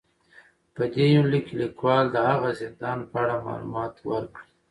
[0.75, 4.47] په دې يونليک کې ليکوال د هغه زندان په اړه معلومات ور کړي